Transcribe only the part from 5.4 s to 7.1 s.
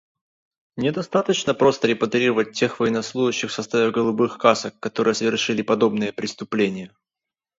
подобные преступления.